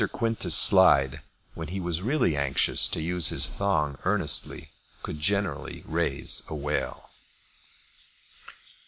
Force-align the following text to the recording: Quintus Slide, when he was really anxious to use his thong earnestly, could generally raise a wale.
Quintus 0.11 0.55
Slide, 0.55 1.21
when 1.53 1.67
he 1.67 1.79
was 1.79 2.01
really 2.01 2.35
anxious 2.35 2.87
to 2.87 2.99
use 2.99 3.29
his 3.29 3.47
thong 3.47 3.99
earnestly, 4.03 4.71
could 5.03 5.19
generally 5.19 5.83
raise 5.85 6.41
a 6.49 6.55
wale. 6.55 7.11